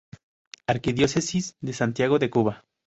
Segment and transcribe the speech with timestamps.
[0.65, 2.63] Arquidiócesis de Santiago de Cuba.